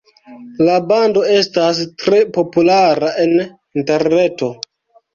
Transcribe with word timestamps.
La 0.69 0.77
bando 0.91 1.23
estas 1.33 1.83
tre 2.05 2.23
populara 2.41 3.15
en 3.27 3.39
interreto. 3.83 4.55